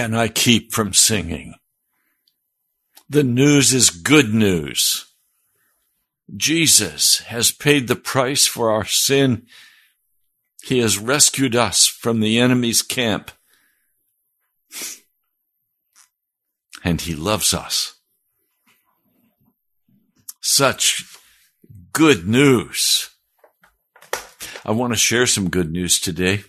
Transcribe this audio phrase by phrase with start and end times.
[0.00, 1.56] can I keep from singing?
[3.10, 5.04] The news is good news.
[6.34, 9.46] Jesus has paid the price for our sin.
[10.62, 13.30] He has rescued us from the enemy's camp.
[16.82, 17.96] And he loves us.
[20.40, 21.04] Such
[21.92, 23.10] good news.
[24.64, 26.44] I want to share some good news today.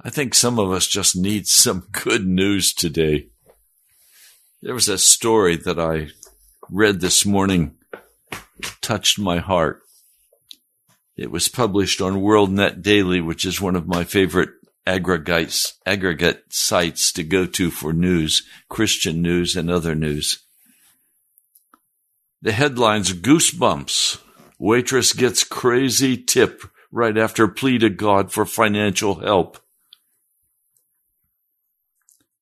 [0.00, 3.28] I think some of us just need some good news today.
[4.62, 6.08] There was a story that I
[6.70, 7.76] read this morning,
[8.80, 9.82] touched my heart.
[11.16, 14.50] It was published on WorldNet Daily, which is one of my favorite
[14.86, 20.44] aggregates, aggregate sites to go to for news, Christian news and other news.
[22.40, 24.20] The headlines Goosebumps.
[24.60, 29.58] Waitress gets crazy tip right after plea to God for financial help.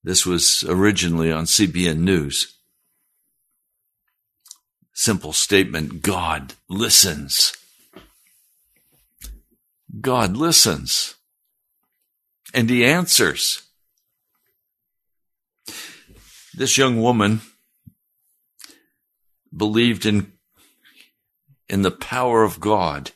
[0.06, 2.55] This was originally on CBN News.
[4.93, 7.56] Simple statement God listens.
[10.00, 11.17] God listens.
[12.55, 13.62] And He answers.
[16.55, 17.41] This young woman
[19.55, 20.35] believed in,
[21.69, 23.11] in the power of God.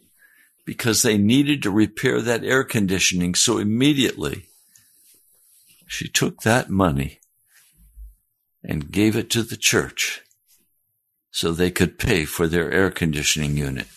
[0.70, 3.34] because they needed to repair that air conditioning.
[3.34, 4.44] So immediately
[5.88, 7.18] she took that money
[8.62, 10.22] and gave it to the church
[11.32, 13.88] so they could pay for their air conditioning unit.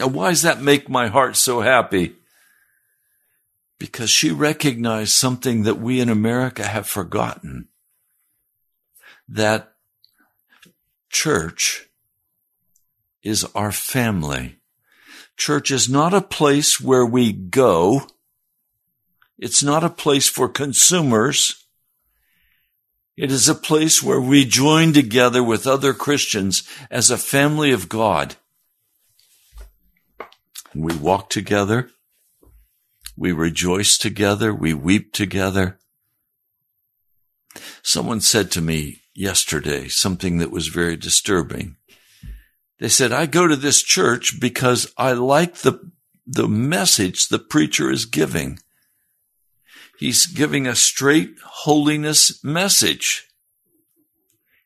[0.00, 2.16] Now, why does that make my heart so happy?
[3.78, 7.68] Because she recognized something that we in America have forgotten.
[9.28, 9.74] That
[11.08, 11.88] church
[13.22, 14.55] is our family.
[15.36, 18.06] Church is not a place where we go.
[19.38, 21.66] It's not a place for consumers.
[23.16, 27.88] It is a place where we join together with other Christians as a family of
[27.88, 28.36] God.
[30.74, 31.90] We walk together.
[33.16, 34.54] We rejoice together.
[34.54, 35.78] We weep together.
[37.82, 41.76] Someone said to me yesterday something that was very disturbing.
[42.78, 45.90] They said, I go to this church because I like the,
[46.26, 48.58] the message the preacher is giving.
[49.98, 53.28] He's giving a straight holiness message.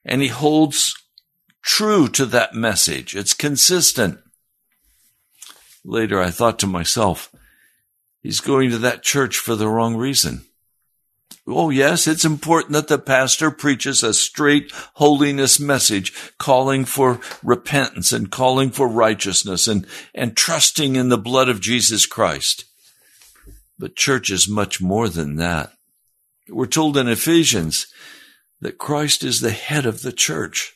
[0.04, 0.94] And he holds
[1.62, 3.14] true to that message.
[3.14, 4.18] It's consistent.
[5.84, 7.30] Later, I thought to myself,
[8.22, 10.46] he's going to that church for the wrong reason.
[11.46, 18.12] Oh, yes, it's important that the pastor preaches a straight holiness message, calling for repentance
[18.12, 22.66] and calling for righteousness and, and trusting in the blood of Jesus Christ.
[23.78, 25.72] But church is much more than that.
[26.48, 27.86] We're told in Ephesians
[28.60, 30.74] that Christ is the head of the church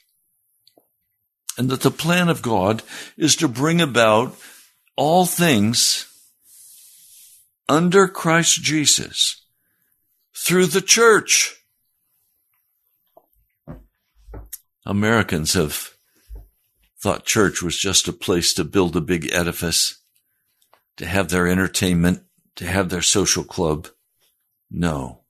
[1.59, 2.83] and that the plan of God
[3.17, 4.37] is to bring about
[4.97, 6.07] all things
[7.69, 9.44] under Christ Jesus
[10.37, 11.57] through the church.
[14.87, 15.95] Americans have
[17.01, 20.03] thought church was just a place to build a big edifice,
[20.97, 22.23] to have their entertainment,
[22.57, 23.89] to have their social club.
[24.71, 25.21] No.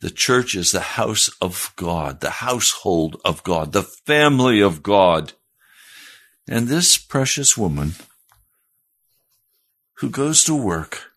[0.00, 5.34] The church is the house of God, the household of God, the family of God.
[6.48, 7.92] And this precious woman
[9.98, 11.11] who goes to work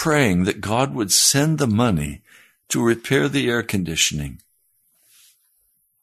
[0.00, 2.22] praying that God would send the money
[2.70, 4.40] to repair the air conditioning.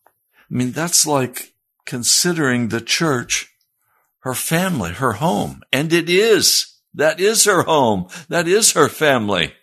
[0.05, 3.51] I mean, that's like considering the church
[4.19, 5.63] her family, her home.
[5.73, 6.75] And it is.
[6.93, 8.07] That is her home.
[8.29, 9.55] That is her family.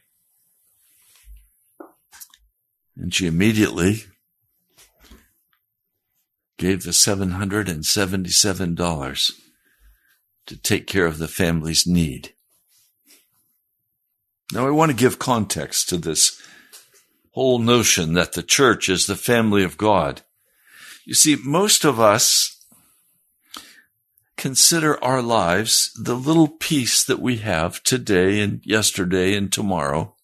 [2.96, 4.02] And she immediately
[6.58, 9.32] gave the $777
[10.46, 12.33] to take care of the family's need.
[14.54, 16.40] Now I want to give context to this
[17.32, 20.22] whole notion that the church is the family of God.
[21.04, 22.64] You see, most of us
[24.36, 30.14] consider our lives the little piece that we have today and yesterday and tomorrow.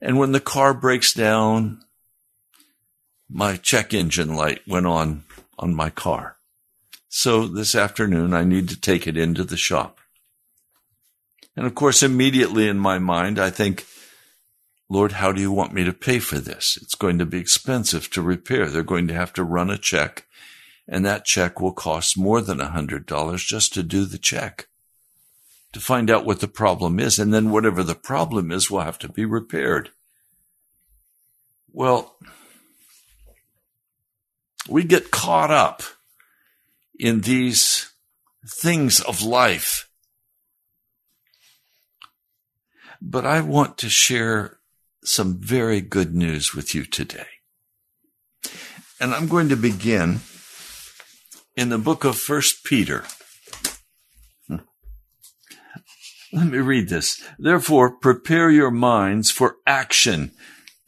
[0.00, 1.82] And when the car breaks down,
[3.28, 5.24] my check engine light went on
[5.58, 6.36] on my car.
[7.08, 10.00] So this afternoon I need to take it into the shop.
[11.56, 13.86] And of course, immediately in my mind, I think,
[14.88, 16.78] Lord, how do you want me to pay for this?
[16.80, 18.66] It's going to be expensive to repair.
[18.66, 20.26] They're going to have to run a check
[20.88, 24.68] and that check will cost more than a hundred dollars just to do the check
[25.72, 27.18] to find out what the problem is.
[27.18, 29.90] And then whatever the problem is will have to be repaired.
[31.72, 32.16] Well,
[34.68, 35.82] we get caught up
[36.98, 37.92] in these
[38.46, 39.85] things of life.
[43.08, 44.58] But I want to share
[45.04, 47.28] some very good news with you today.
[49.00, 50.22] And I'm going to begin
[51.54, 53.04] in the book of First Peter.
[54.48, 54.56] Hmm.
[56.32, 57.22] Let me read this.
[57.38, 60.32] Therefore, prepare your minds for action.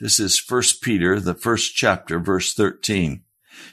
[0.01, 3.23] This is First Peter, the first chapter, verse 13.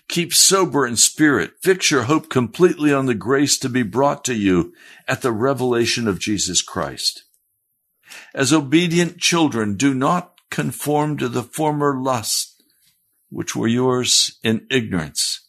[0.07, 1.53] Keep sober in spirit.
[1.63, 4.71] Fix your hope completely on the grace to be brought to you
[5.07, 7.24] at the revelation of Jesus Christ.
[8.33, 12.55] As obedient children, do not conform to the former lusts
[13.29, 15.41] which were yours in ignorance.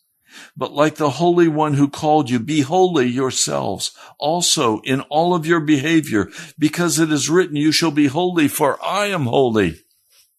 [0.57, 5.47] But like the Holy One who called you, be holy yourselves also in all of
[5.47, 9.81] your behavior, because it is written, you shall be holy, for I am holy.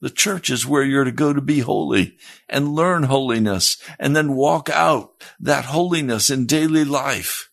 [0.02, 2.18] The church is where you're to go to be holy
[2.48, 7.50] and learn holiness and then walk out that holiness in daily life.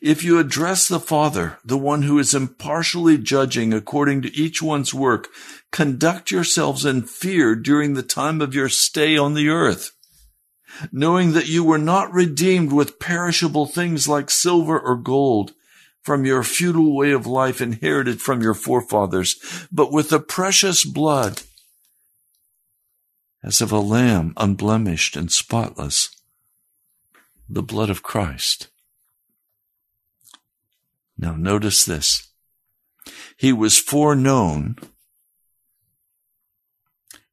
[0.00, 4.94] If you address the Father, the one who is impartially judging according to each one's
[4.94, 5.28] work,
[5.72, 9.94] conduct yourselves in fear during the time of your stay on the earth
[10.92, 15.52] knowing that you were not redeemed with perishable things like silver or gold
[16.02, 21.42] from your feudal way of life inherited from your forefathers, but with the precious blood
[23.42, 26.10] as of a lamb unblemished and spotless,
[27.48, 28.68] the blood of Christ.
[31.16, 32.28] Now notice this.
[33.36, 34.76] He was foreknown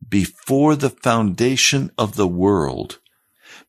[0.07, 3.00] before the foundation of the world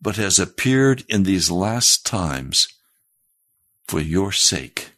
[0.00, 2.66] but has appeared in these last times
[3.86, 4.90] for your sake.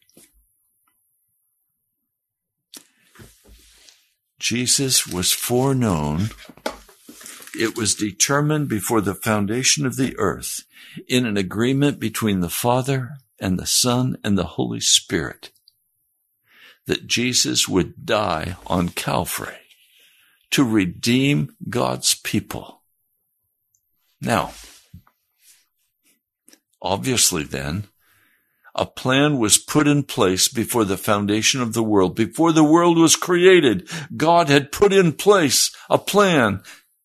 [4.38, 6.30] Jesus was foreknown.
[7.59, 10.64] It was determined before the foundation of the earth
[11.09, 15.53] in an agreement between the Father and the Son and the Holy Spirit
[16.87, 19.59] that Jesus would die on Calvary
[20.51, 22.83] to redeem God's people.
[24.21, 24.53] Now,
[26.85, 27.85] Obviously, then,
[28.75, 32.15] a plan was put in place before the foundation of the world.
[32.15, 36.63] Before the world was created, God had put in place a plan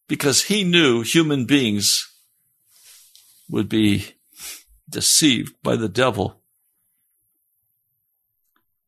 [0.09, 2.05] because he knew human beings
[3.47, 4.15] would be
[4.89, 6.41] deceived by the devil.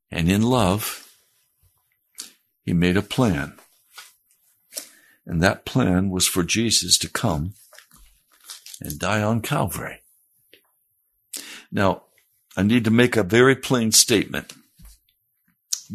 [0.10, 1.10] And in love,
[2.64, 3.54] he made a plan.
[5.26, 7.54] And that plan was for Jesus to come
[8.82, 10.02] and die on Calvary.
[11.72, 12.04] Now,
[12.58, 14.54] I need to make a very plain statement.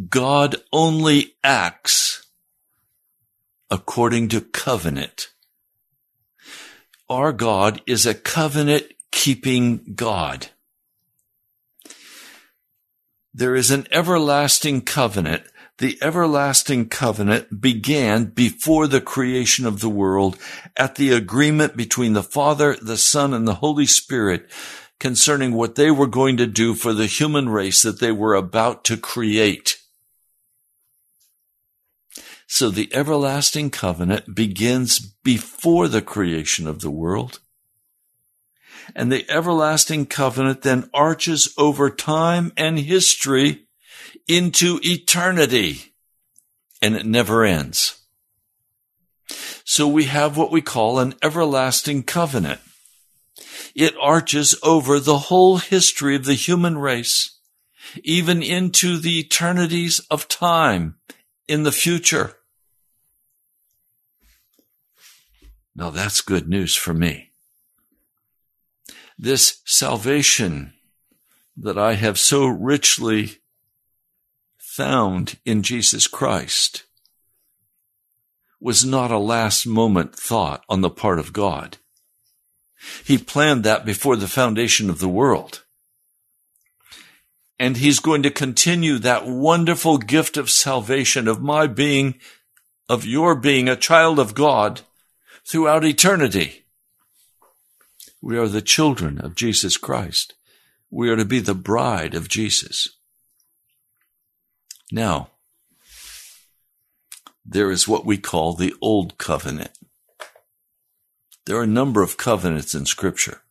[0.08, 2.26] God only acts
[3.70, 5.28] according to covenant.
[7.08, 10.48] Our God is a covenant keeping God.
[13.32, 15.42] There is an everlasting covenant.
[15.78, 20.36] The everlasting covenant began before the creation of the world
[20.76, 24.50] at the agreement between the Father, the Son, and the Holy Spirit
[25.00, 28.84] concerning what they were going to do for the human race that they were about
[28.84, 29.78] to create.
[32.46, 37.40] So the everlasting covenant begins before the creation of the world.
[38.94, 43.66] And the everlasting covenant then arches over time and history
[44.28, 45.94] into eternity.
[46.80, 47.98] And it never ends.
[49.64, 52.60] So we have what we call an everlasting covenant.
[53.74, 57.38] It arches over the whole history of the human race,
[58.04, 60.96] even into the eternities of time
[61.48, 62.36] in the future.
[65.74, 67.32] Now that's good news for me.
[69.18, 70.74] This salvation
[71.56, 73.38] that I have so richly
[74.58, 76.84] found in Jesus Christ
[78.60, 81.78] was not a last moment thought on the part of God.
[83.04, 85.64] He planned that before the foundation of the world.
[87.58, 92.16] And he's going to continue that wonderful gift of salvation of my being,
[92.86, 94.82] of your being a child of God
[95.46, 96.65] throughout eternity.
[98.22, 100.34] We are the children of Jesus Christ.
[100.90, 102.88] We are to be the bride of Jesus.
[104.90, 105.30] Now,
[107.44, 109.70] there is what we call the Old Covenant.
[111.44, 113.42] There are a number of covenants in Scripture,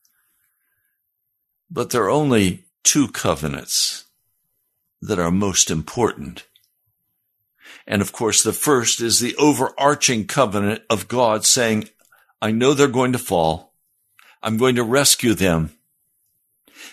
[1.69, 4.05] but there are only two covenants
[5.01, 6.45] that are most important.
[7.88, 11.89] And of course, the first is the overarching covenant of God saying,
[12.41, 13.75] I know they're going to fall.
[14.46, 15.72] I'm going to rescue them.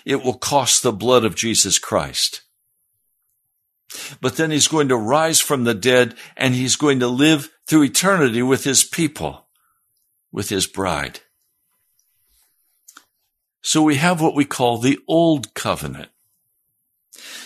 [0.06, 2.40] It will cost the blood of Jesus Christ.
[4.22, 7.82] But then he's going to rise from the dead and he's going to live through
[7.82, 9.48] eternity with his people,
[10.32, 11.20] with his bride.
[13.60, 16.08] So we have what we call the Old Covenant.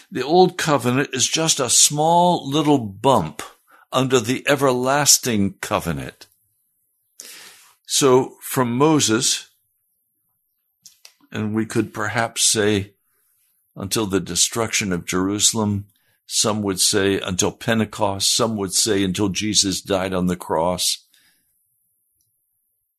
[0.08, 3.42] The Old Covenant is just a small little bump
[3.90, 6.28] under the everlasting covenant.
[7.86, 9.45] So from Moses,
[11.32, 12.92] and we could perhaps say
[13.74, 15.86] until the destruction of Jerusalem,
[16.26, 18.34] some would say until Pentecost.
[18.34, 21.06] Some would say until Jesus died on the cross.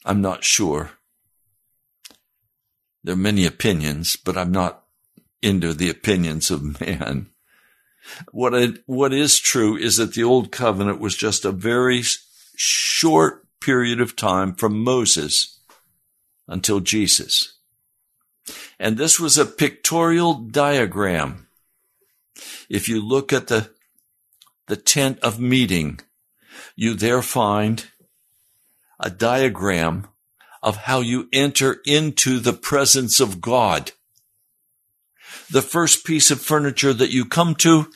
[0.06, 0.92] I'm not sure.
[3.04, 4.84] There are many opinions, but I'm not
[5.42, 7.28] into the opinions of man.
[8.32, 12.04] What what is true is that the old covenant was just a very
[12.56, 15.60] short period of time from Moses
[16.48, 17.57] until Jesus.
[18.80, 21.48] And this was a pictorial diagram
[22.70, 23.70] if you look at the,
[24.68, 26.00] the tent of meeting,
[26.76, 27.86] you there find
[29.00, 30.08] a diagram
[30.62, 33.92] of how you enter into the presence of God.
[35.52, 37.92] The first piece of furniture that you come to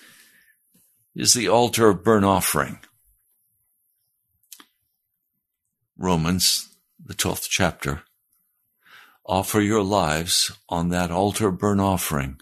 [1.16, 2.80] is the altar of burnt offering.
[5.98, 6.70] Romans,
[7.04, 8.04] the 12th chapter.
[9.26, 12.40] Offer your lives on that altar burnt offering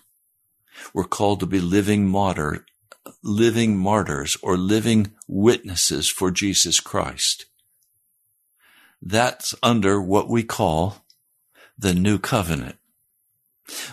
[0.93, 2.65] we're called to be living martyr,
[3.23, 7.45] living martyrs or living witnesses for Jesus Christ.
[9.01, 11.05] That's under what we call
[11.77, 12.75] the new covenant.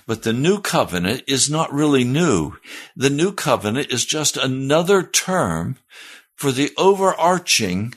[0.07, 2.55] But the new covenant is not really new.
[2.96, 5.77] The new covenant is just another term
[6.35, 7.94] for the overarching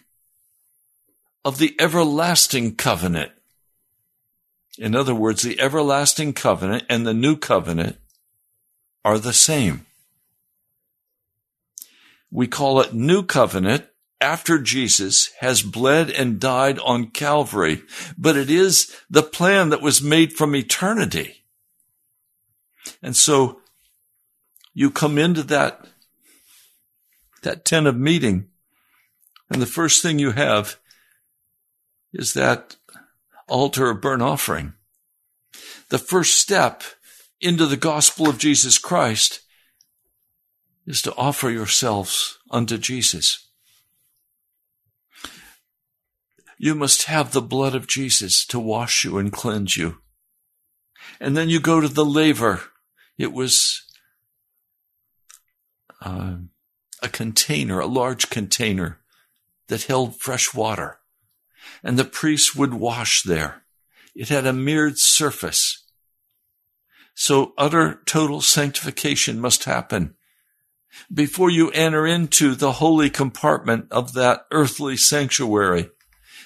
[1.46, 3.32] of the everlasting covenant.
[4.80, 7.98] In other words, the everlasting covenant and the new covenant
[9.04, 9.86] are the same.
[12.32, 13.88] We call it New Covenant
[14.22, 17.82] after Jesus has bled and died on Calvary,
[18.18, 21.44] but it is the plan that was made from eternity.
[23.02, 23.60] And so
[24.74, 25.88] you come into that,
[27.42, 28.48] that tent of meeting,
[29.50, 30.78] and the first thing you have
[32.14, 32.78] is that
[33.50, 34.74] altar of burnt offering.
[35.90, 36.84] The first step
[37.42, 39.42] into the gospel of Jesus Christ
[40.86, 43.48] is to offer yourselves unto Jesus.
[46.58, 50.00] You must have the blood of Jesus to wash you and cleanse you.
[51.20, 52.62] And then you go to the laver.
[53.18, 53.84] It was
[56.02, 56.36] uh,
[57.02, 59.00] a container, a large container
[59.68, 60.99] that held fresh water.
[61.84, 63.64] And the priests would wash there.
[64.16, 65.86] It had a mirrored surface.
[67.14, 70.16] So utter total sanctification must happen
[71.14, 75.90] before you enter into the holy compartment of that earthly sanctuary.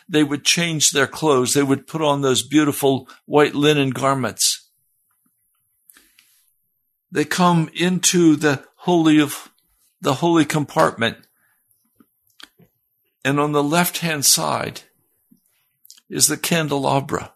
[0.10, 1.54] They would change their clothes.
[1.54, 4.70] They would put on those beautiful white linen garments.
[7.12, 9.50] They come into the holy of
[10.02, 11.18] the holy compartment
[13.24, 14.82] And on the left hand side
[16.10, 17.34] is the candelabra.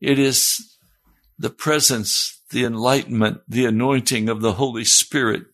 [0.00, 0.76] It is
[1.38, 5.46] the presence, the enlightenment, the anointing of the Holy Spirit.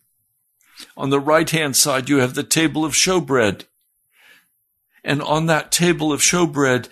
[0.96, 3.64] On the right hand side, you have the table of showbread.
[5.02, 6.88] And on that table of showbread,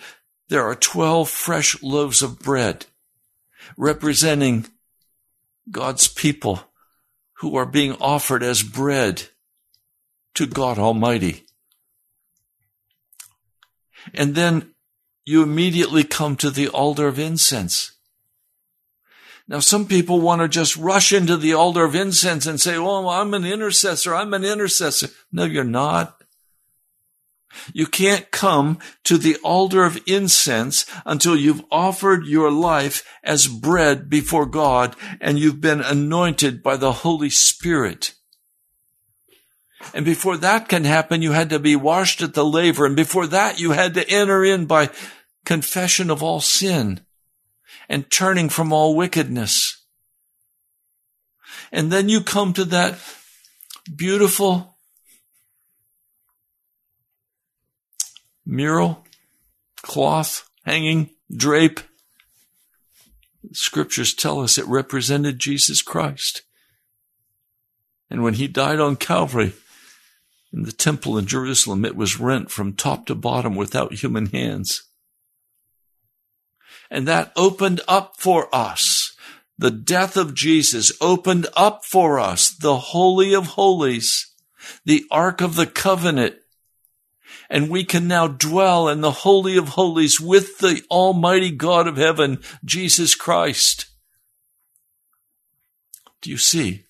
[0.49, 2.85] there are 12 fresh loaves of bread
[3.77, 4.67] representing
[5.71, 6.61] God's people
[7.35, 9.23] who are being offered as bread
[10.35, 11.45] to God Almighty.
[14.13, 14.72] And then
[15.25, 17.91] you immediately come to the altar of incense.
[19.47, 23.09] Now, some people want to just rush into the altar of incense and say, Oh,
[23.09, 24.15] I'm an intercessor.
[24.15, 25.09] I'm an intercessor.
[25.31, 26.23] No, you're not.
[27.73, 34.09] You can't come to the altar of incense until you've offered your life as bread
[34.09, 38.13] before God and you've been anointed by the Holy Spirit.
[39.93, 42.85] And before that can happen, you had to be washed at the laver.
[42.85, 44.89] And before that, you had to enter in by
[45.45, 47.01] confession of all sin
[47.89, 49.83] and turning from all wickedness.
[51.71, 52.99] And then you come to that
[53.95, 54.77] beautiful
[58.45, 59.05] mural,
[59.81, 61.79] cloth, hanging, drape.
[63.51, 66.43] Scriptures tell us it represented Jesus Christ.
[68.09, 69.53] And when he died on Calvary,
[70.53, 74.83] in the temple in Jerusalem, it was rent from top to bottom without human hands.
[76.91, 79.15] And that opened up for us.
[79.57, 84.31] The death of Jesus opened up for us the Holy of Holies,
[84.85, 86.35] the Ark of the Covenant.
[87.49, 91.97] And we can now dwell in the Holy of Holies with the Almighty God of
[91.97, 93.87] heaven, Jesus Christ.
[96.21, 96.82] Do you see?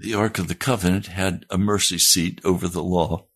[0.00, 3.26] The Ark of the Covenant had a mercy seat over the law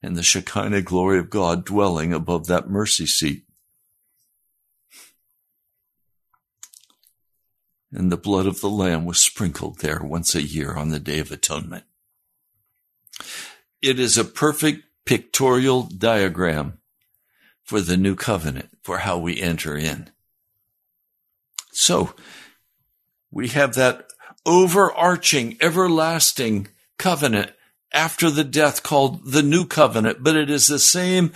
[0.00, 3.42] and the Shekinah glory of God dwelling above that mercy seat.
[7.90, 11.18] And the blood of the Lamb was sprinkled there once a year on the Day
[11.18, 11.82] of Atonement.
[13.82, 16.78] It is a perfect pictorial diagram
[17.64, 20.10] for the new covenant, for how we enter in.
[21.72, 22.14] So,
[23.32, 24.06] we have that
[24.46, 27.50] overarching, everlasting covenant
[27.92, 31.32] after the death called the new covenant, but it is the same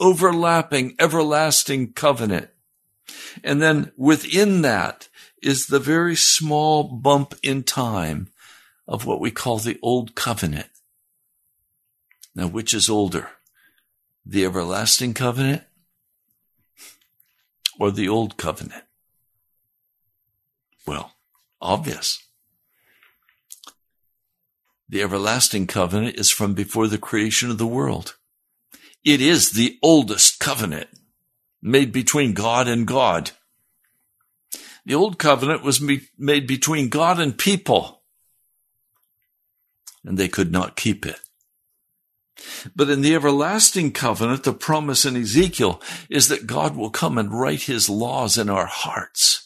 [0.00, 2.48] overlapping, everlasting covenant.
[3.44, 5.08] And then within that
[5.42, 8.28] is the very small bump in time
[8.88, 10.66] of what we call the old covenant.
[12.34, 13.30] Now, which is older?
[14.24, 15.62] The everlasting covenant
[17.78, 18.84] or the old covenant?
[20.86, 21.12] Well,
[21.60, 22.22] obvious.
[24.92, 28.16] The everlasting covenant is from before the creation of the world.
[29.02, 30.90] It is the oldest covenant
[31.62, 33.30] made between God and God.
[34.84, 38.02] The old covenant was made between God and people,
[40.04, 41.20] and they could not keep it.
[42.76, 47.32] But in the everlasting covenant, the promise in Ezekiel is that God will come and
[47.32, 49.41] write his laws in our hearts.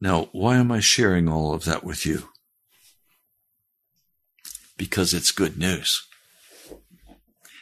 [0.00, 2.28] Now, why am I sharing all of that with you?
[4.76, 6.06] Because it's good news.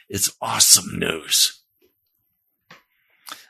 [0.09, 1.61] It's awesome news.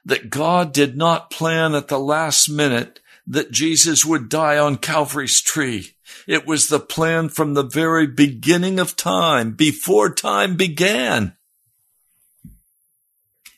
[0.05, 5.41] That God did not plan at the last minute that Jesus would die on Calvary's
[5.41, 5.97] tree.
[6.29, 11.37] It was the plan from the very beginning of time, before time began.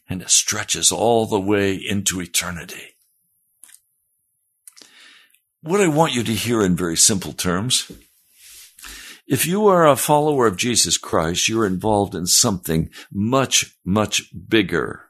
[0.09, 2.96] And it stretches all the way into eternity.
[5.67, 7.91] What I want you to hear in very simple terms
[9.27, 15.09] if you are a follower of Jesus Christ, you're involved in something much, much bigger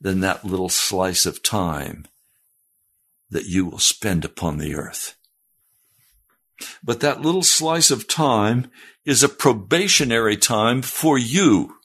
[0.00, 2.06] than that little slice of time
[3.30, 5.14] that you will spend upon the earth.
[6.82, 8.72] But that little slice of time
[9.04, 11.76] is a probationary time for you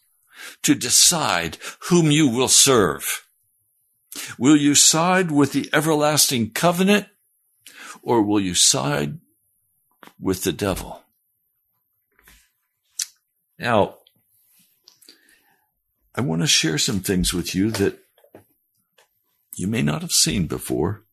[0.63, 1.59] to decide
[1.91, 3.27] whom you will serve.
[4.39, 7.05] Will you side with the everlasting covenant
[8.01, 9.19] or will you side
[10.19, 11.03] with the devil?
[13.59, 13.97] Now,
[16.15, 17.99] I want to share some things with you that
[19.55, 21.03] you may not have seen before.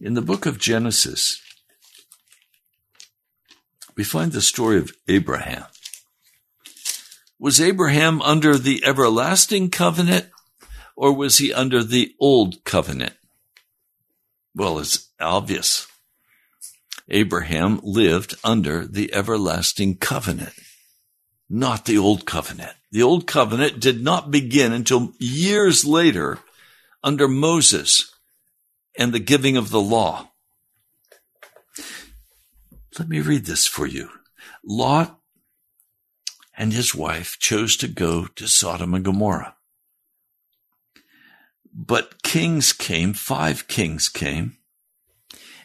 [0.00, 1.40] In the book of Genesis,
[3.96, 5.64] we find the story of Abraham.
[7.38, 10.26] Was Abraham under the everlasting covenant
[10.96, 13.14] or was he under the old covenant?
[14.54, 15.86] Well, it's obvious.
[17.08, 20.54] Abraham lived under the everlasting covenant,
[21.50, 22.72] not the old covenant.
[22.90, 26.38] The old covenant did not begin until years later
[27.02, 28.14] under Moses
[28.96, 30.30] and the giving of the law.
[32.98, 34.08] Let me read this for you.
[34.64, 35.18] Lot
[36.56, 39.56] and his wife chose to go to Sodom and Gomorrah.
[41.74, 44.58] But kings came, five kings came,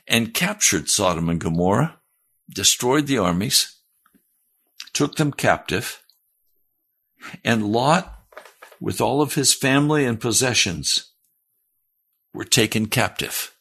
[0.07, 1.99] and captured Sodom and Gomorrah,
[2.49, 3.75] destroyed the armies,
[4.91, 6.01] took them captive,
[7.43, 8.23] and Lot,
[8.81, 11.11] with all of his family and possessions,
[12.33, 13.53] were taken captive.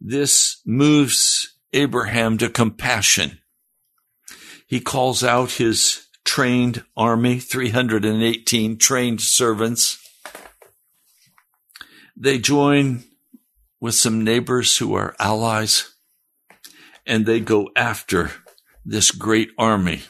[0.00, 3.40] This moves Abraham to compassion.
[4.66, 9.99] He calls out his trained army, 318 trained servants.
[12.22, 13.04] They join
[13.80, 15.94] with some neighbors who are allies
[17.06, 18.30] and they go after
[18.84, 20.02] this great army.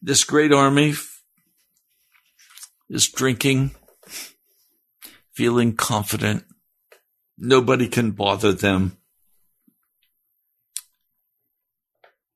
[0.00, 0.94] This great army
[2.88, 3.72] is drinking,
[5.34, 6.44] feeling confident.
[7.36, 8.98] Nobody can bother them.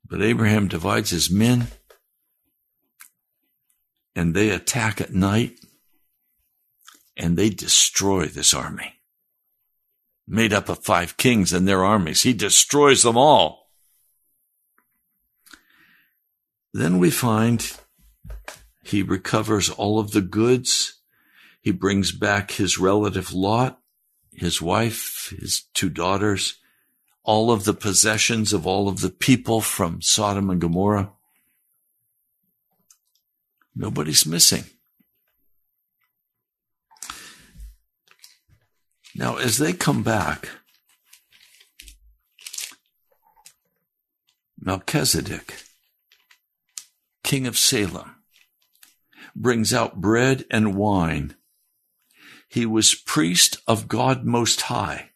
[0.05, 1.69] But Abraham divides his men
[4.17, 5.61] and they attack at night
[7.21, 8.95] and they destroy this army.
[10.27, 12.23] Made up of five kings and their armies.
[12.23, 13.71] He destroys them all.
[16.73, 17.79] Then we find
[18.83, 21.01] he recovers all of the goods.
[21.61, 23.81] He brings back his relative Lot,
[24.33, 26.57] his wife, his two daughters,
[27.23, 31.13] all of the possessions of all of the people from Sodom and Gomorrah.
[33.75, 34.65] Nobody's missing.
[39.21, 40.49] Now, as they come back,
[44.59, 45.63] Melchizedek,
[47.23, 48.17] king of Salem,
[49.37, 51.37] brings out bread and wine.
[52.49, 55.11] He was priest of God Most High.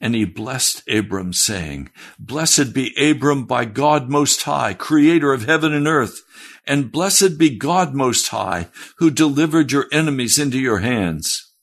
[0.00, 5.72] And he blessed Abram, saying, Blessed be Abram by God Most High, creator of heaven
[5.72, 6.20] and earth.
[6.66, 11.53] And blessed be God Most High, who delivered your enemies into your hands.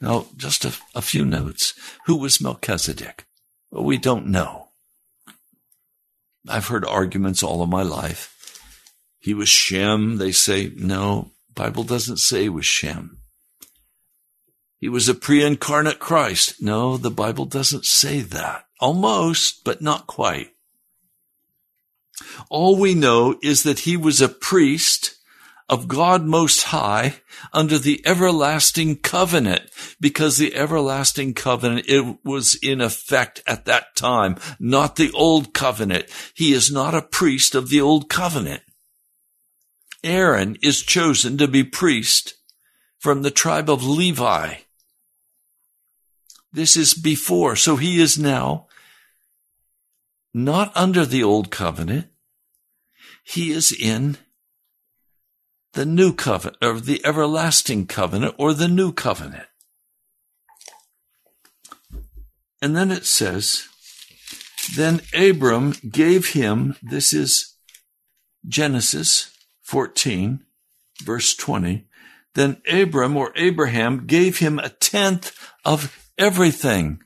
[0.00, 1.74] Now, just a, a few notes.
[2.06, 3.26] Who was Melchizedek?
[3.70, 4.68] Well, we don't know.
[6.48, 8.32] I've heard arguments all of my life.
[9.18, 10.18] He was Shem.
[10.18, 13.18] They say, no, Bible doesn't say he was Shem.
[14.78, 16.62] He was a pre-incarnate Christ.
[16.62, 18.66] No, the Bible doesn't say that.
[18.78, 20.50] Almost, but not quite.
[22.50, 25.15] All we know is that he was a priest
[25.68, 27.16] of God Most High
[27.52, 29.62] under the everlasting covenant
[30.00, 36.06] because the everlasting covenant, it was in effect at that time, not the old covenant.
[36.34, 38.62] He is not a priest of the old covenant.
[40.04, 42.34] Aaron is chosen to be priest
[42.98, 44.54] from the tribe of Levi.
[46.52, 47.56] This is before.
[47.56, 48.66] So he is now
[50.32, 52.06] not under the old covenant.
[53.24, 54.16] He is in
[55.76, 59.46] the new covenant or the everlasting covenant or the new covenant.
[62.62, 63.68] And then it says,
[64.74, 67.56] then Abram gave him, this is
[68.48, 69.30] Genesis
[69.62, 70.40] 14,
[71.02, 71.86] verse 20.
[72.34, 77.00] Then Abram or Abraham gave him a tenth of everything.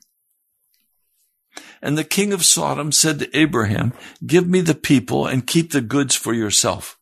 [1.81, 3.91] And the king of Sodom said to Abraham,
[4.25, 6.97] give me the people and keep the goods for yourself.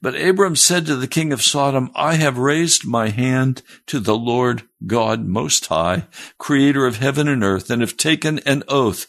[0.00, 4.16] But Abram said to the king of Sodom, I have raised my hand to the
[4.16, 6.06] Lord God Most High,
[6.38, 9.06] creator of heaven and earth, and have taken an oath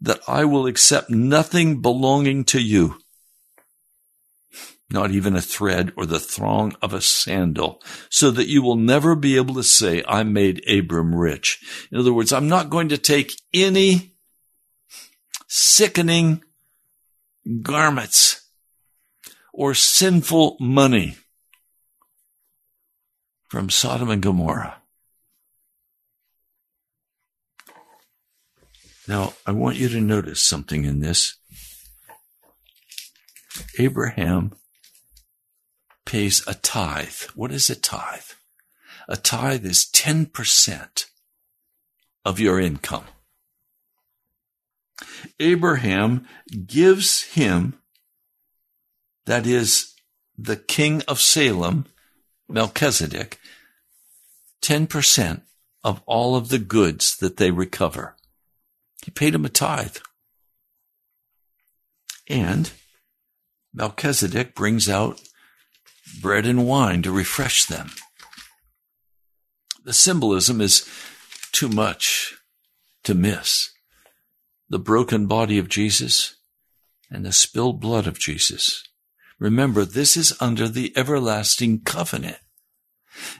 [0.00, 2.98] that I will accept nothing belonging to you,
[4.90, 9.14] not even a thread or the thong of a sandal, so that you will never
[9.14, 11.60] be able to say, I made Abram rich.
[11.92, 14.14] In other words, I'm not going to take any
[15.46, 16.42] sickening
[17.62, 18.41] garments
[19.52, 21.16] or sinful money
[23.48, 24.78] from Sodom and Gomorrah.
[29.06, 31.36] Now, I want you to notice something in this.
[33.78, 34.52] Abraham
[36.06, 37.22] pays a tithe.
[37.34, 38.30] What is a tithe?
[39.08, 41.06] A tithe is 10%
[42.24, 43.04] of your income.
[45.40, 46.26] Abraham
[46.66, 47.81] gives him
[49.26, 49.94] that is
[50.36, 51.86] the king of Salem,
[52.48, 53.38] Melchizedek
[54.62, 55.42] 10%
[55.84, 58.16] of all of the goods that they recover.
[59.04, 59.96] He paid him a tithe.
[62.28, 62.70] And
[63.74, 65.20] Melchizedek brings out
[66.20, 67.90] bread and wine to refresh them.
[69.84, 70.88] The symbolism is
[71.50, 72.36] too much
[73.02, 73.70] to miss.
[74.68, 76.36] The broken body of Jesus
[77.10, 78.84] and the spilled blood of Jesus.
[79.42, 82.38] Remember, this is under the everlasting covenant.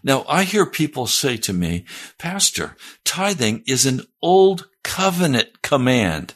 [0.03, 1.85] Now, I hear people say to me,
[2.19, 6.35] Pastor, tithing is an old covenant command.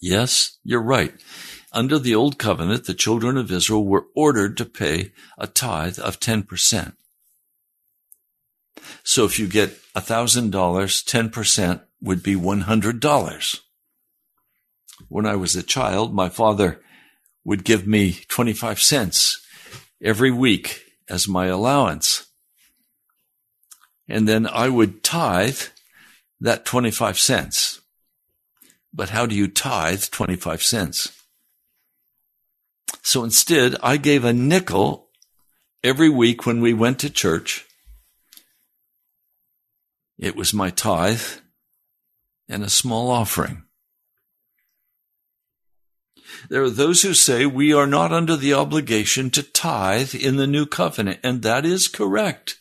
[0.00, 1.12] Yes, you're right.
[1.74, 6.18] Under the old covenant, the children of Israel were ordered to pay a tithe of
[6.18, 6.94] 10%.
[9.04, 13.60] So if you get $1,000, 10% would be $100.
[15.10, 16.80] When I was a child, my father
[17.46, 19.40] would give me 25 cents
[20.02, 22.26] every week as my allowance.
[24.08, 25.60] And then I would tithe
[26.40, 27.80] that 25 cents.
[28.92, 31.12] But how do you tithe 25 cents?
[33.02, 35.08] So instead, I gave a nickel
[35.84, 37.64] every week when we went to church.
[40.18, 41.22] It was my tithe
[42.48, 43.65] and a small offering.
[46.48, 50.46] There are those who say we are not under the obligation to tithe in the
[50.46, 52.60] new covenant, and that is correct.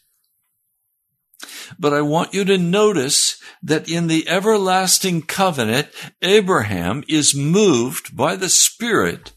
[1.79, 5.87] But I want you to notice that in the everlasting covenant,
[6.21, 9.33] Abraham is moved by the Spirit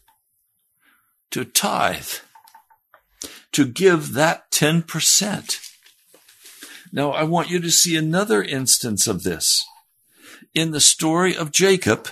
[1.31, 2.13] to tithe,
[3.51, 5.75] to give that 10%.
[6.91, 9.65] Now, I want you to see another instance of this.
[10.55, 12.07] In the story of Jacob,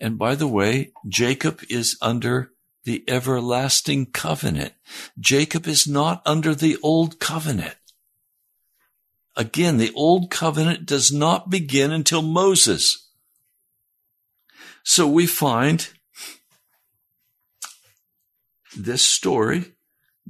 [0.00, 2.52] and by the way, Jacob is under
[2.84, 4.72] the everlasting covenant.
[5.18, 7.74] Jacob is not under the old covenant.
[9.36, 13.08] Again, the old covenant does not begin until Moses.
[14.82, 15.88] So we find
[18.76, 19.74] this story.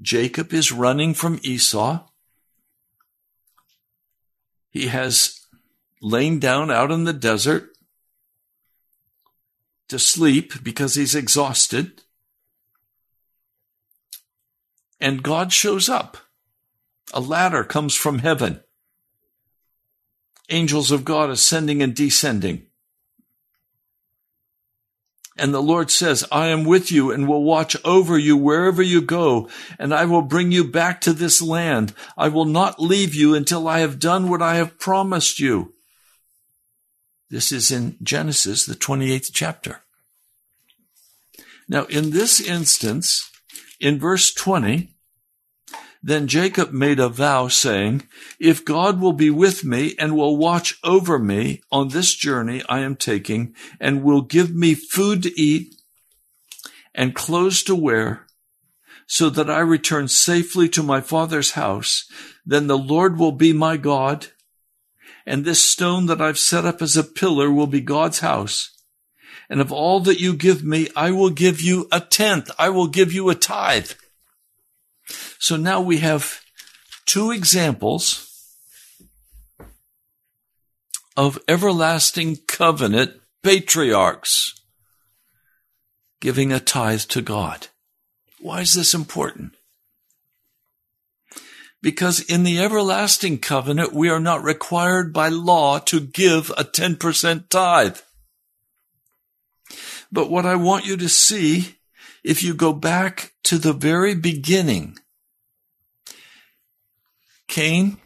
[0.00, 2.06] Jacob is running from Esau.
[4.70, 5.46] He has
[6.02, 7.70] lain down out in the desert
[9.88, 12.02] to sleep because he's exhausted.
[15.00, 16.16] And God shows up.
[17.12, 18.60] A ladder comes from heaven.
[20.50, 22.66] Angels of God ascending and descending.
[25.38, 29.00] And the Lord says, I am with you and will watch over you wherever you
[29.00, 29.48] go,
[29.78, 31.94] and I will bring you back to this land.
[32.16, 35.74] I will not leave you until I have done what I have promised you.
[37.30, 39.82] This is in Genesis, the 28th chapter.
[41.68, 43.30] Now, in this instance,
[43.78, 44.94] in verse 20,
[46.02, 50.78] then Jacob made a vow saying, if God will be with me and will watch
[50.84, 55.74] over me on this journey I am taking and will give me food to eat
[56.94, 58.26] and clothes to wear
[59.06, 62.08] so that I return safely to my father's house,
[62.44, 64.28] then the Lord will be my God
[65.28, 68.70] and this stone that I've set up as a pillar will be God's house.
[69.50, 72.50] And of all that you give me, I will give you a tenth.
[72.58, 73.92] I will give you a tithe.
[75.38, 76.40] So now we have
[77.04, 78.24] two examples
[81.14, 83.12] of everlasting covenant
[83.42, 84.58] patriarchs
[86.22, 87.66] giving a tithe to God.
[88.40, 89.57] Why is this important?
[91.80, 97.48] Because in the everlasting covenant, we are not required by law to give a 10%
[97.48, 97.98] tithe.
[100.10, 101.76] But what I want you to see,
[102.24, 104.98] if you go back to the very beginning,
[107.46, 107.98] Cain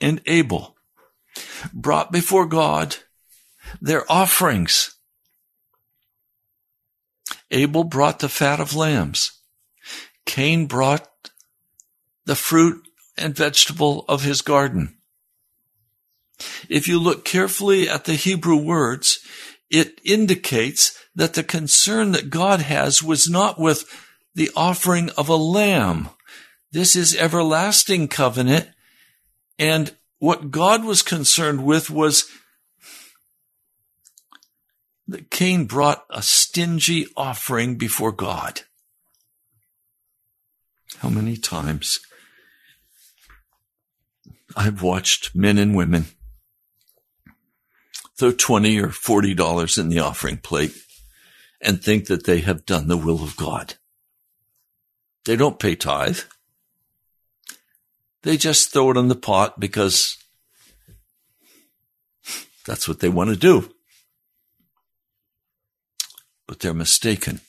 [0.00, 0.76] and Abel
[1.72, 2.96] brought before God
[3.80, 4.94] their offerings.
[7.50, 9.40] Abel brought the fat of lambs.
[10.24, 11.08] Cain brought
[12.26, 14.98] the fruit and vegetable of his garden.
[16.68, 19.20] If you look carefully at the Hebrew words,
[19.70, 23.84] it indicates that the concern that God has was not with
[24.34, 26.10] the offering of a lamb.
[26.72, 28.68] This is everlasting covenant.
[29.58, 32.28] And what God was concerned with was
[35.08, 38.62] that Cain brought a stingy offering before God.
[40.98, 42.00] How many times
[44.58, 46.06] I've watched men and women
[48.16, 50.74] throw 20 or $40 in the offering plate
[51.60, 53.74] and think that they have done the will of God.
[55.26, 56.20] They don't pay tithe.
[58.22, 60.16] They just throw it in the pot because
[62.64, 63.70] that's what they want to do.
[66.48, 67.40] But they're mistaken.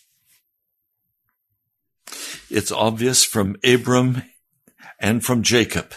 [2.49, 4.24] It's obvious from Abram
[4.99, 5.93] and from Jacob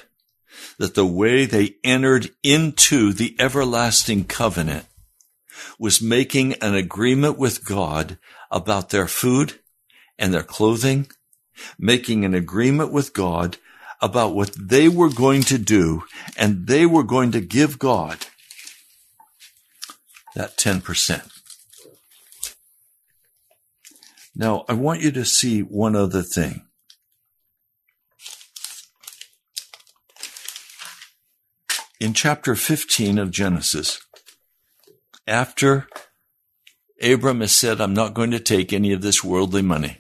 [0.81, 4.87] that the way they entered into the everlasting covenant
[5.79, 8.17] was making an agreement with God
[8.51, 9.61] about their food
[10.19, 11.07] and their clothing,
[11.79, 13.59] making an agreement with God
[14.01, 16.05] about what they were going to do,
[16.35, 18.25] and they were going to give God
[20.35, 21.31] that 10%.
[24.35, 26.70] Now, I want you to see one other thing.
[32.01, 34.01] In chapter 15 of Genesis,
[35.27, 35.87] after
[37.03, 39.99] Abram has said, I'm not going to take any of this worldly money.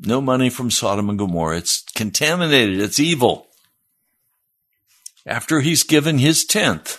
[0.00, 1.58] No money from Sodom and Gomorrah.
[1.58, 2.80] It's contaminated.
[2.80, 3.48] It's evil.
[5.26, 6.98] After he's given his tenth.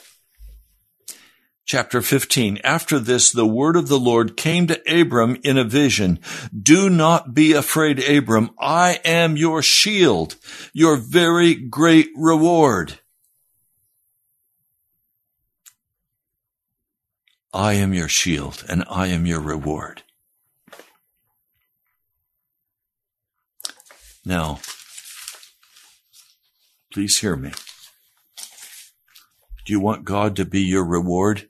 [1.66, 2.60] Chapter 15.
[2.64, 6.20] After this, the word of the Lord came to Abram in a vision.
[6.56, 8.52] Do not be afraid, Abram.
[8.60, 10.36] I am your shield,
[10.72, 13.00] your very great reward.
[17.54, 20.02] I am your shield and I am your reward.
[24.26, 24.60] Now,
[26.92, 27.52] please hear me.
[29.66, 31.48] Do you want God to be your reward?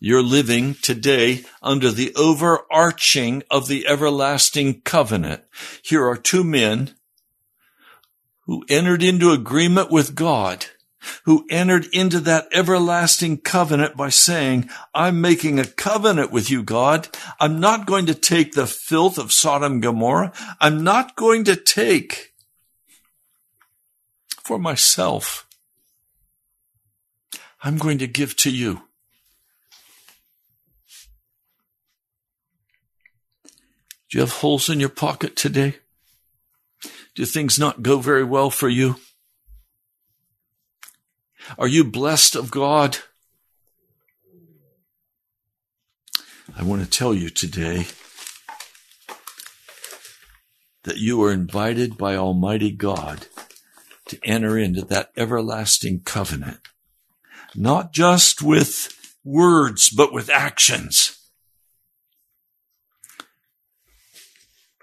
[0.00, 5.44] You're living today under the overarching of the everlasting covenant.
[5.82, 6.96] Here are two men
[8.40, 10.66] who entered into agreement with God,
[11.24, 17.08] who entered into that everlasting covenant by saying, I'm making a covenant with you, God.
[17.40, 20.32] I'm not going to take the filth of Sodom and Gomorrah.
[20.60, 22.32] I'm not going to take
[24.42, 25.46] for myself.
[27.62, 28.82] I'm going to give to you.
[34.10, 35.76] Do you have holes in your pocket today?
[37.14, 38.96] Do things not go very well for you?
[41.58, 42.98] Are you blessed of God?
[46.56, 47.86] I want to tell you today
[50.84, 53.26] that you are invited by Almighty God
[54.06, 56.60] to enter into that everlasting covenant,
[57.54, 61.18] not just with words, but with actions.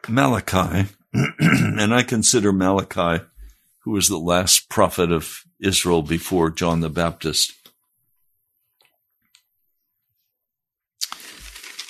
[0.09, 3.23] Malachi, and I consider Malachi,
[3.83, 7.53] who was the last prophet of Israel before John the Baptist.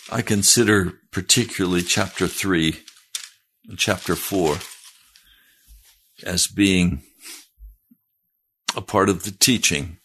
[0.10, 2.78] I consider particularly chapter 3
[3.70, 4.58] and chapter 4
[6.24, 7.04] as being
[8.76, 9.98] a part of the teaching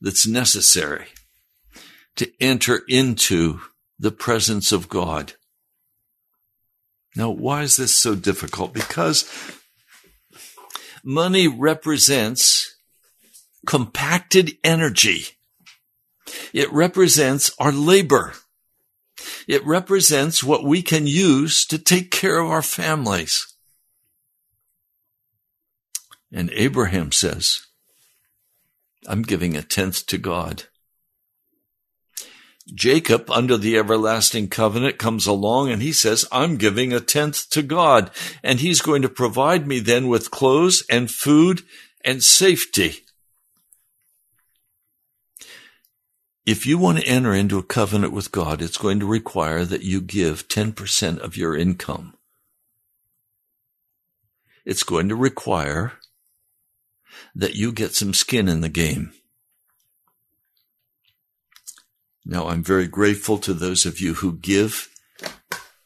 [0.00, 1.06] that's necessary
[2.16, 3.60] to enter into
[3.98, 5.34] the presence of God.
[7.16, 8.72] Now, why is this so difficult?
[8.72, 9.28] Because
[11.08, 12.76] money represents
[13.66, 15.24] compacted energy.
[16.52, 18.34] It represents our labor.
[19.48, 23.54] It represents what we can use to take care of our families.
[26.30, 27.66] And Abraham says,
[29.06, 30.64] I'm giving a tenth to God.
[32.74, 37.62] Jacob, under the everlasting covenant, comes along and he says, I'm giving a tenth to
[37.62, 38.10] God,
[38.42, 41.62] and he's going to provide me then with clothes and food
[42.04, 43.04] and safety.
[46.44, 49.82] If you want to enter into a covenant with God, it's going to require that
[49.82, 52.14] you give 10% of your income.
[54.64, 55.94] It's going to require
[57.34, 59.12] that you get some skin in the game.
[62.30, 64.90] Now, I'm very grateful to those of you who give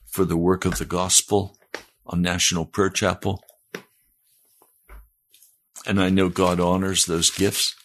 [0.04, 1.56] for the work of the gospel
[2.04, 3.44] on National Prayer Chapel.
[5.86, 7.76] And I know God honors those gifts.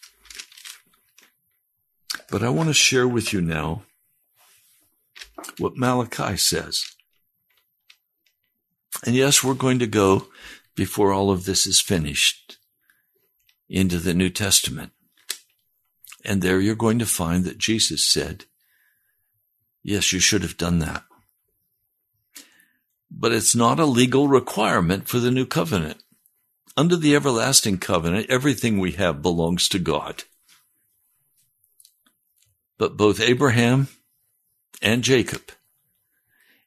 [2.31, 3.83] But I want to share with you now
[5.59, 6.95] what Malachi says.
[9.05, 10.29] And yes, we're going to go
[10.75, 12.57] before all of this is finished
[13.69, 14.93] into the New Testament.
[16.25, 18.45] And there you're going to find that Jesus said,
[19.83, 21.03] yes, you should have done that.
[23.09, 26.03] But it's not a legal requirement for the new covenant.
[26.75, 30.25] Under the everlasting covenant, everything we have belongs to God.
[32.77, 33.87] But both Abraham
[34.81, 35.51] and Jacob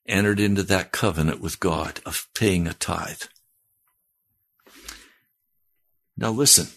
[0.06, 3.22] entered into that covenant with God of paying a tithe.
[6.16, 6.68] Now listen.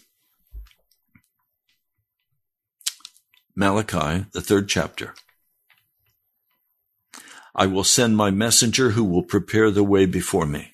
[3.56, 5.14] Malachi, the third chapter.
[7.54, 10.72] I will send my messenger who will prepare the way before me.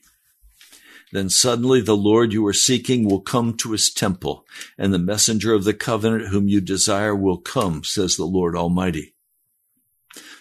[1.12, 4.46] Then suddenly the Lord you are seeking will come to his temple,
[4.78, 9.14] and the messenger of the covenant whom you desire will come, says the Lord Almighty.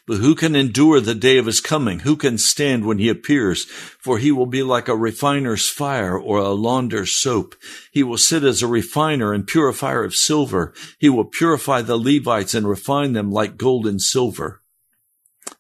[0.10, 2.00] But who can endure the day of his coming?
[2.00, 3.66] Who can stand when he appears?
[3.66, 7.54] For he will be like a refiner's fire or a launder's soap.
[7.92, 10.74] He will sit as a refiner and purifier of silver.
[10.98, 14.64] He will purify the Levites and refine them like gold and silver.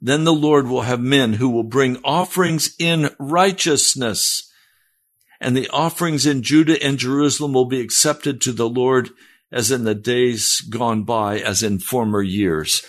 [0.02, 4.52] Then the Lord will have men who will bring offerings in righteousness
[5.40, 9.12] and the offerings in Judah and Jerusalem will be accepted to the Lord
[9.52, 12.84] as in the days gone by, as in former years.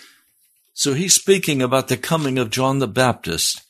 [0.81, 3.61] So he's speaking about the coming of John the Baptist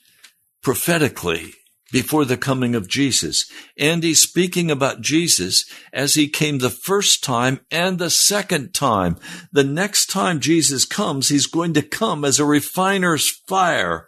[0.63, 1.55] prophetically
[1.91, 3.51] before the coming of Jesus.
[3.77, 9.17] And he's speaking about Jesus as he came the first time and the second time.
[9.51, 14.07] The next time Jesus comes, he's going to come as a refiner's fire.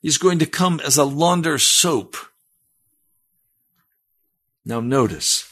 [0.00, 2.16] He's going to come as a launder's soap.
[4.64, 5.46] Now notice.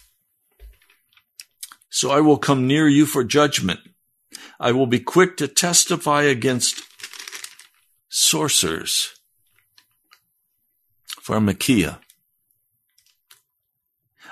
[1.91, 3.81] So I will come near you for judgment.
[4.59, 6.83] I will be quick to testify against
[8.09, 9.15] sorcerers.
[11.21, 11.99] Pharmakia.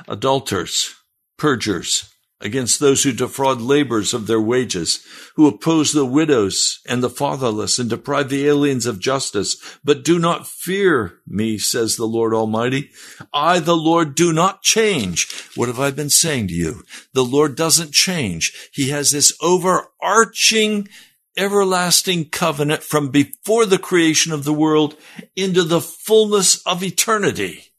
[0.08, 0.94] Adulterers,
[1.36, 2.13] perjurers,
[2.44, 7.78] against those who defraud laborers of their wages, who oppose the widows and the fatherless
[7.78, 9.56] and deprive the aliens of justice.
[9.82, 12.90] But do not fear me, says the Lord Almighty.
[13.32, 15.26] I, the Lord, do not change.
[15.56, 16.82] What have I been saying to you?
[17.14, 18.70] The Lord doesn't change.
[18.72, 20.88] He has this overarching
[21.36, 24.96] everlasting covenant from before the creation of the world
[25.34, 27.72] into the fullness of eternity.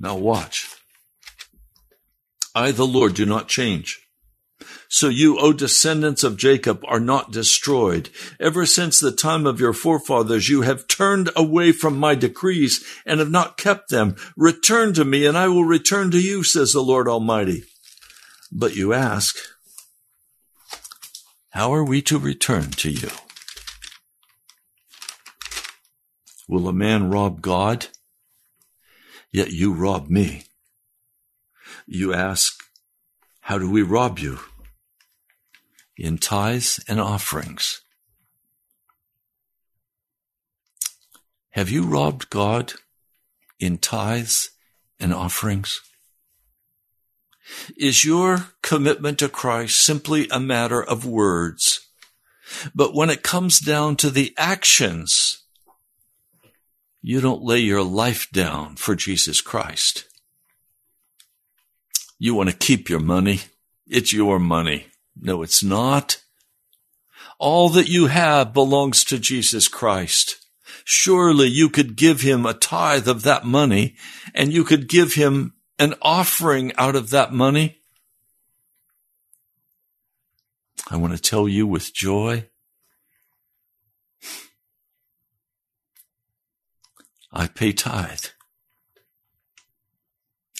[0.00, 0.81] Now watch.
[2.54, 4.00] I, the Lord, do not change.
[4.88, 8.10] So you, O descendants of Jacob, are not destroyed.
[8.38, 13.18] Ever since the time of your forefathers, you have turned away from my decrees and
[13.18, 14.16] have not kept them.
[14.36, 17.64] Return to me and I will return to you, says the Lord Almighty.
[18.52, 19.36] But you ask,
[21.50, 23.08] how are we to return to you?
[26.48, 27.86] Will a man rob God?
[29.30, 30.44] Yet you rob me.
[31.94, 32.58] You ask,
[33.40, 34.38] how do we rob you?
[35.98, 37.82] In tithes and offerings.
[41.50, 42.72] Have you robbed God
[43.60, 44.52] in tithes
[44.98, 45.82] and offerings?
[47.76, 51.88] Is your commitment to Christ simply a matter of words?
[52.74, 55.42] But when it comes down to the actions,
[57.02, 60.06] you don't lay your life down for Jesus Christ.
[62.22, 63.40] You want to keep your money.
[63.84, 64.86] It's your money.
[65.20, 66.22] No, it's not.
[67.36, 70.36] All that you have belongs to Jesus Christ.
[70.84, 73.96] Surely you could give him a tithe of that money
[74.36, 77.78] and you could give him an offering out of that money.
[80.88, 82.48] I want to tell you with joy.
[87.32, 88.26] I pay tithe.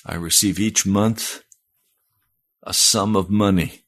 [0.04, 1.41] I receive each month
[2.62, 3.82] a sum of money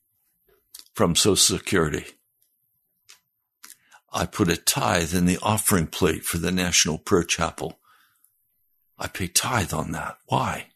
[0.94, 2.04] from Social Security.
[4.12, 7.78] I put a tithe in the offering plate for the National Prayer Chapel.
[8.98, 10.18] I pay tithe on that.
[10.26, 10.68] Why?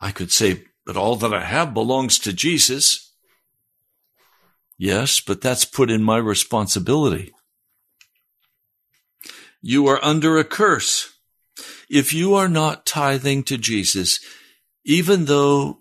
[0.00, 3.12] I could say, but all that I have belongs to Jesus.
[4.76, 7.32] Yes, but that's put in my responsibility.
[9.62, 11.12] You are under a curse.
[11.88, 14.18] If you are not tithing to Jesus,
[14.84, 15.78] even though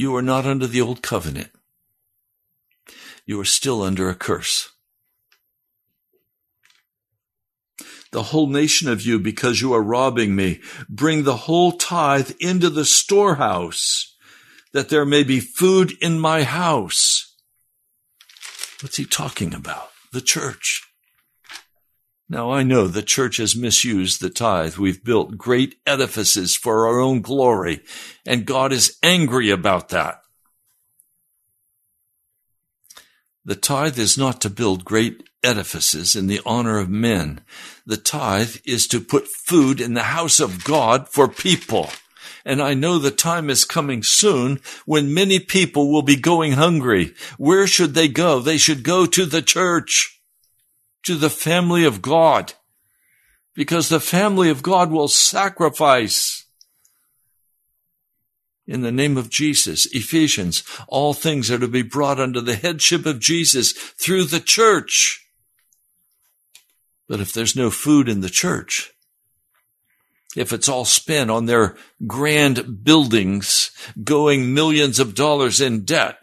[0.00, 1.50] you are not under the old covenant.
[3.26, 4.70] You are still under a curse.
[8.10, 12.70] The whole nation of you, because you are robbing me, bring the whole tithe into
[12.70, 14.16] the storehouse,
[14.72, 17.36] that there may be food in my house.
[18.80, 19.90] What's he talking about?
[20.14, 20.89] The church.
[22.32, 24.76] Now I know the church has misused the tithe.
[24.76, 27.80] We've built great edifices for our own glory,
[28.24, 30.22] and God is angry about that.
[33.44, 37.40] The tithe is not to build great edifices in the honor of men.
[37.84, 41.90] The tithe is to put food in the house of God for people.
[42.44, 47.12] And I know the time is coming soon when many people will be going hungry.
[47.38, 48.38] Where should they go?
[48.38, 50.19] They should go to the church
[51.04, 52.54] to the family of God
[53.54, 56.46] because the family of God will sacrifice
[58.66, 59.86] in the name of Jesus.
[59.86, 65.26] Ephesians, all things are to be brought under the headship of Jesus through the church.
[67.08, 68.92] But if there's no food in the church,
[70.36, 71.76] if it's all spent on their
[72.06, 73.72] grand buildings
[74.04, 76.18] going millions of dollars in debt,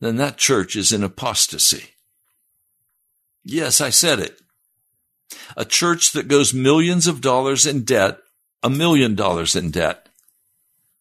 [0.00, 1.93] then that church is in apostasy.
[3.44, 4.40] Yes, I said it.
[5.56, 8.18] A church that goes millions of dollars in debt,
[8.62, 10.08] a million dollars in debt,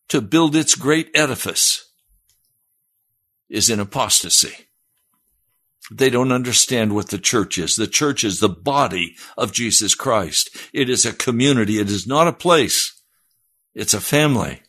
[0.10, 1.92] to build its great edifice
[3.50, 4.68] is in apostasy.
[5.92, 7.76] They don't understand what the church is.
[7.76, 10.56] The church is the body of Jesus Christ.
[10.74, 11.80] It is a community.
[11.80, 13.02] It is not a place.
[13.76, 14.62] It's a family.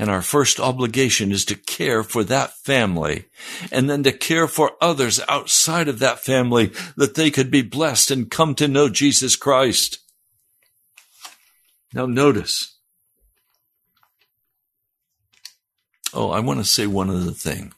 [0.00, 3.26] And our first obligation is to care for that family
[3.70, 8.10] and then to care for others outside of that family that they could be blessed
[8.10, 9.98] and come to know Jesus Christ.
[11.92, 12.78] Now notice.
[16.14, 17.74] Oh, I want to say one other thing.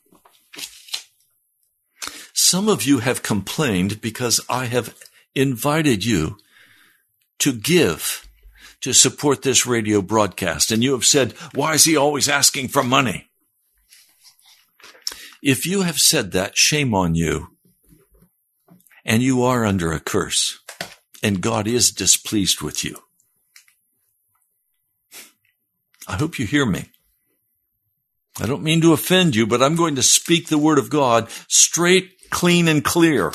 [2.33, 4.97] Some of you have complained because I have
[5.35, 6.37] invited you
[7.41, 8.29] to give
[8.83, 10.71] to support this radio broadcast.
[10.71, 13.31] And you have said, why is he always asking for money?
[15.43, 17.49] If you have said that, shame on you.
[19.05, 20.61] And you are under a curse.
[21.23, 22.97] And God is displeased with you.
[26.07, 26.91] I hope you hear me.
[28.41, 31.29] I don't mean to offend you, but I'm going to speak the word of God
[31.49, 33.33] straight, clean, and clear.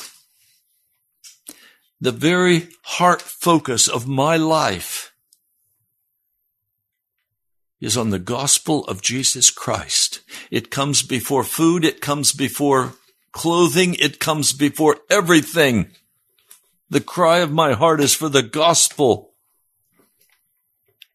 [2.01, 5.13] The very heart focus of my life
[7.79, 10.21] is on the gospel of Jesus Christ.
[10.49, 11.85] It comes before food.
[11.85, 12.93] It comes before
[13.31, 13.95] clothing.
[13.95, 15.91] It comes before everything.
[16.89, 19.33] The cry of my heart is for the gospel.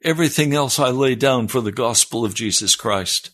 [0.05, 3.31] Everything else I lay down for the gospel of Jesus Christ.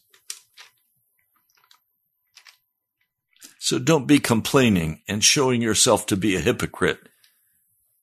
[3.59, 7.01] So don't be complaining and showing yourself to be a hypocrite,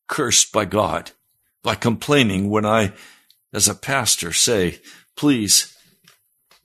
[0.07, 1.11] cursed by God,
[1.63, 2.93] by complaining when I,
[3.51, 4.79] as a pastor, say,
[5.15, 5.75] please,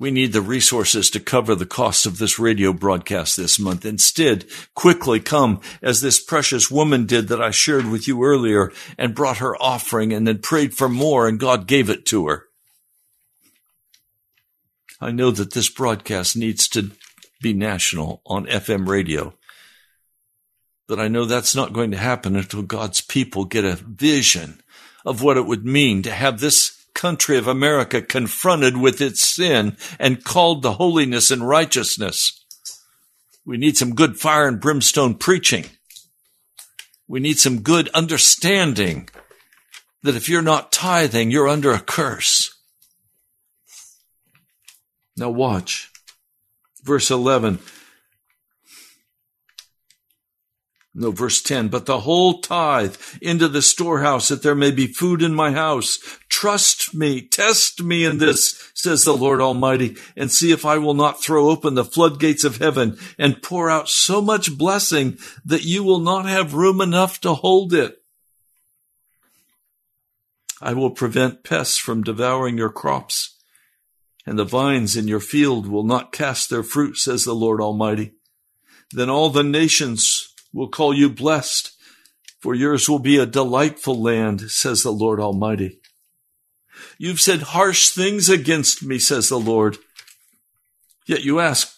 [0.00, 3.84] we need the resources to cover the cost of this radio broadcast this month.
[3.84, 9.14] Instead, quickly come as this precious woman did that I shared with you earlier and
[9.14, 12.46] brought her offering and then prayed for more and God gave it to her.
[15.02, 16.90] I know that this broadcast needs to
[17.42, 19.34] be national on FM radio.
[20.88, 24.62] But I know that's not going to happen until God's people get a vision
[25.04, 29.76] of what it would mean to have this country of America confronted with its sin
[29.98, 32.44] and called to holiness and righteousness.
[33.44, 35.66] We need some good fire and brimstone preaching.
[37.08, 39.08] We need some good understanding
[40.02, 42.54] that if you're not tithing, you're under a curse.
[45.16, 45.90] Now watch
[46.82, 47.58] verse 11.
[50.92, 55.22] No, verse 10, but the whole tithe into the storehouse that there may be food
[55.22, 56.00] in my house.
[56.28, 60.94] Trust me, test me in this, says the Lord Almighty, and see if I will
[60.94, 65.84] not throw open the floodgates of heaven and pour out so much blessing that you
[65.84, 68.02] will not have room enough to hold it.
[70.60, 73.36] I will prevent pests from devouring your crops
[74.26, 78.12] and the vines in your field will not cast their fruit, says the Lord Almighty.
[78.92, 80.19] Then all the nations
[80.52, 81.72] will call you blessed,
[82.40, 85.80] for yours will be a delightful land, says the Lord Almighty.
[86.98, 89.78] You've said harsh things against me, says the Lord.
[91.06, 91.76] Yet you ask,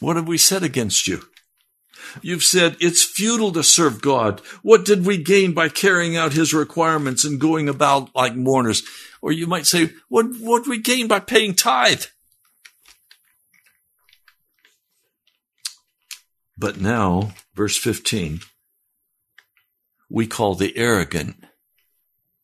[0.00, 1.22] what have we said against you?
[2.22, 4.40] You've said it's futile to serve God.
[4.62, 8.82] What did we gain by carrying out his requirements and going about like mourners?
[9.20, 12.04] Or you might say, what, what we gain by paying tithe?
[16.60, 18.40] But now, verse 15,
[20.10, 21.36] we call the arrogant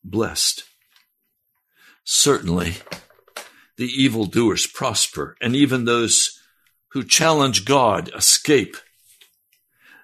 [0.05, 0.63] blessed.
[2.05, 2.75] Certainly,
[3.75, 6.39] the evildoers prosper, and even those
[6.89, 8.77] who challenge God escape.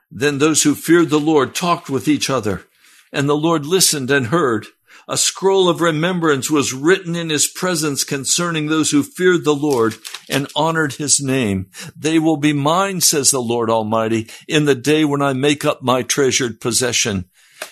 [0.10, 2.66] Then those who feared the Lord talked with each other,
[3.14, 4.68] and the Lord listened and heard.
[5.12, 9.96] A scroll of remembrance was written in his presence concerning those who feared the Lord
[10.30, 11.70] and honored his name.
[11.98, 15.82] They will be mine, says the Lord Almighty, in the day when I make up
[15.82, 17.26] my treasured possession.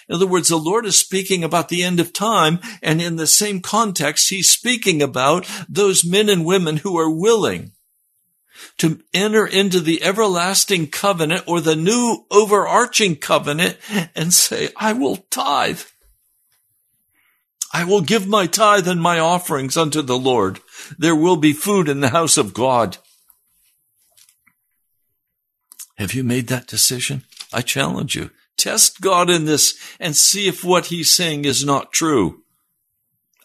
[0.10, 3.26] In other words, the Lord is speaking about the end of time, and in the
[3.26, 7.72] same context, he's speaking about those men and women who are willing
[8.80, 13.78] to enter into the everlasting covenant or the new overarching covenant
[14.14, 15.84] and say, I will tithe.
[17.72, 20.60] I will give my tithe and my offerings unto the Lord.
[20.98, 22.98] There will be food in the house of God.
[25.98, 27.24] Have you made that decision?
[27.54, 28.32] I challenge you.
[28.58, 32.44] Test God in this and see if what he's saying is not true.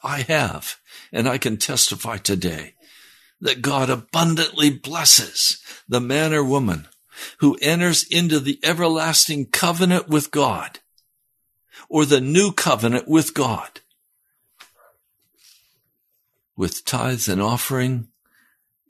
[0.02, 0.76] I have,
[1.12, 2.74] and I can testify today
[3.40, 6.88] that God abundantly blesses the man or woman
[7.38, 10.80] who enters into the everlasting covenant with God
[11.88, 13.80] or the new covenant with God
[16.56, 18.08] with tithes and offering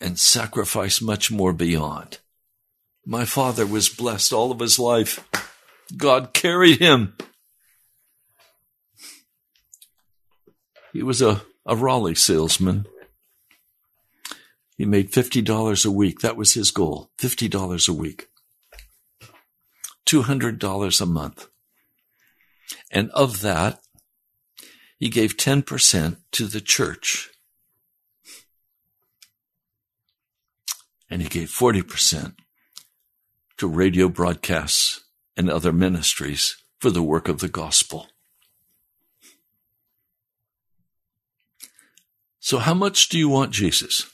[0.00, 2.18] and sacrifice much more beyond.
[3.06, 5.26] My father was blessed all of his life.
[5.96, 7.16] God carried him.
[10.92, 12.86] He was a, a Rawleigh salesman.
[14.76, 16.20] He made $50 a week.
[16.20, 17.10] That was his goal.
[17.18, 18.28] $50 a week.
[20.06, 21.48] $200 a month.
[22.90, 23.80] And of that,
[24.98, 27.30] he gave 10% to the church.
[31.14, 32.34] And he gave 40%
[33.58, 35.04] to radio broadcasts
[35.36, 38.08] and other ministries for the work of the gospel.
[42.40, 44.10] So how much do you want Jesus?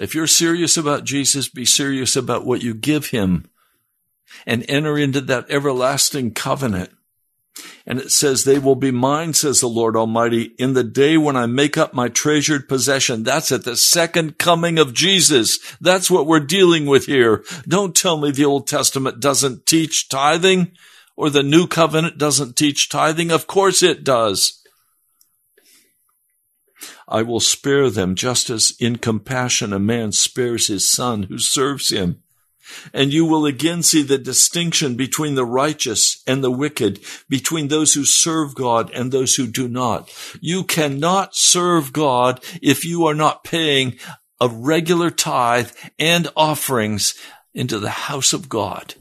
[0.00, 3.48] If you're serious about Jesus, be serious about what you give him
[4.44, 6.90] and enter into that everlasting covenant.
[7.86, 11.36] And it says, they will be mine, says the Lord Almighty, in the day when
[11.36, 13.22] I make up my treasured possession.
[13.22, 15.58] That's at the second coming of Jesus.
[15.80, 17.44] That's what we're dealing with here.
[17.66, 20.72] Don't tell me the Old Testament doesn't teach tithing
[21.16, 23.30] or the New Covenant doesn't teach tithing.
[23.30, 24.62] Of course it does.
[27.06, 31.90] I will spare them just as in compassion a man spares his son who serves
[31.90, 32.22] him.
[32.92, 37.94] And you will again see the distinction between the righteous and the wicked, between those
[37.94, 40.10] who serve God and those who do not.
[40.40, 43.98] You cannot serve God if you are not paying
[44.40, 47.14] a regular tithe and offerings
[47.54, 48.94] into the house of God.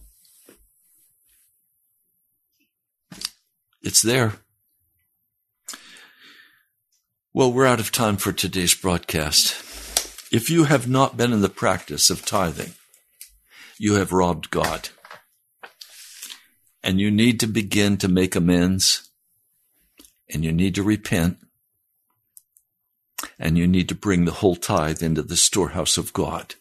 [3.82, 4.34] It's there.
[7.34, 9.54] Well, we're out of time for today's broadcast.
[10.32, 12.74] If you have not been in the practice of tithing,
[13.80, 14.90] you have robbed God.
[16.84, 19.10] And you need to begin to make amends.
[20.32, 21.38] And you need to repent.
[23.40, 26.56] And you need to bring the whole tithe into the storehouse of God.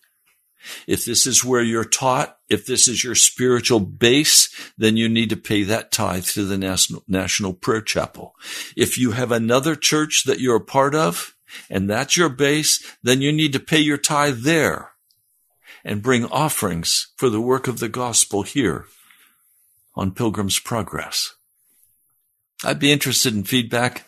[0.87, 5.31] If this is where you're taught, if this is your spiritual base, then you need
[5.31, 8.35] to pay that tithe to the National, National Prayer Chapel.
[8.77, 11.35] If you have another church that you're a part of,
[11.71, 14.93] and that's your base, then you need to pay your tithe there
[15.89, 18.85] and bring offerings for the work of the gospel here
[19.95, 21.35] on Pilgrim's Progress.
[22.63, 24.05] I'd be interested in feedback.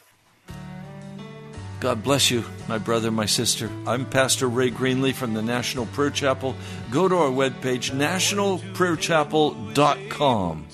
[1.81, 3.71] God bless you, my brother, my sister.
[3.87, 6.55] I'm Pastor Ray Greenlee from the National Prayer Chapel.
[6.91, 10.67] Go to our webpage, nationalprayerchapel.com.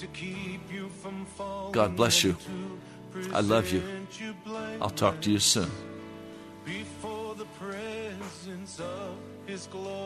[1.71, 2.37] God bless you.
[3.33, 3.85] I love you.
[4.83, 5.71] I'll talk to you soon.
[6.65, 9.15] before the presence of
[9.47, 10.06] his glory